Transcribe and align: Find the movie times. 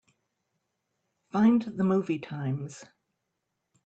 Find 1.31 1.61
the 1.61 1.83
movie 1.83 2.17
times. 2.17 2.83